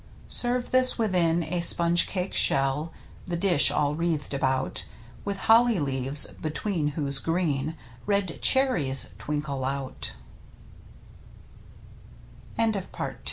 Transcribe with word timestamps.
Serve 0.33 0.71
this 0.71 0.97
within 0.97 1.43
a 1.43 1.61
sponge 1.61 2.07
cake 2.07 2.33
shell, 2.33 2.91
The 3.27 3.37
dish 3.37 3.69
all 3.69 3.93
wreathed 3.93 4.33
about 4.33 4.83
With 5.23 5.37
holly 5.41 5.77
leaves, 5.79 6.25
between 6.25 6.87
whose 6.97 7.19
green 7.19 7.77
Red 8.07 8.39
berries 8.43 9.09
twinkle 9.19 9.63
o 9.63 9.95